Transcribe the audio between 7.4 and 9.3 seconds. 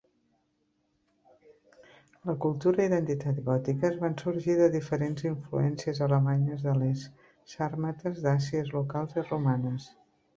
sàrmates, dàcies locals i